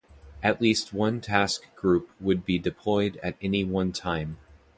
[0.41, 4.39] At least one task group would be deployed at any one time.